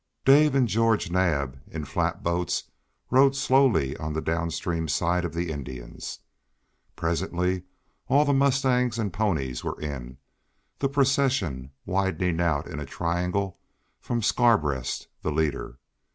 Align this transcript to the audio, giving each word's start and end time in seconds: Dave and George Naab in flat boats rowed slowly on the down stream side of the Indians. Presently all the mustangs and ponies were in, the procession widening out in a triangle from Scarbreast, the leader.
Dave 0.25 0.55
and 0.55 0.67
George 0.67 1.11
Naab 1.11 1.59
in 1.67 1.85
flat 1.85 2.23
boats 2.23 2.71
rowed 3.11 3.35
slowly 3.35 3.95
on 3.97 4.13
the 4.13 4.19
down 4.21 4.49
stream 4.49 4.87
side 4.87 5.23
of 5.23 5.35
the 5.35 5.51
Indians. 5.51 6.17
Presently 6.95 7.61
all 8.07 8.25
the 8.25 8.33
mustangs 8.33 8.97
and 8.97 9.13
ponies 9.13 9.63
were 9.63 9.79
in, 9.79 10.17
the 10.79 10.89
procession 10.89 11.69
widening 11.85 12.41
out 12.41 12.65
in 12.65 12.79
a 12.79 12.85
triangle 12.87 13.59
from 13.99 14.23
Scarbreast, 14.23 15.05
the 15.21 15.31
leader. 15.31 15.77